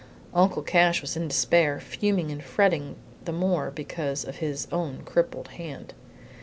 [0.33, 5.49] Uncle Cash was in despair, fuming and fretting the more because of his own crippled
[5.49, 5.93] hand.